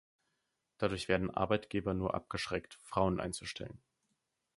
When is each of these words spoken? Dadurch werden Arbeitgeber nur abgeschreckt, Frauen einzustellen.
Dadurch 0.79 1.07
werden 1.09 1.29
Arbeitgeber 1.29 1.93
nur 1.93 2.15
abgeschreckt, 2.15 2.73
Frauen 2.81 3.19
einzustellen. 3.19 3.79